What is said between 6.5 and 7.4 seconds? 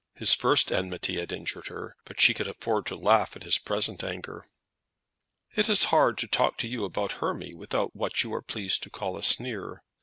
to you about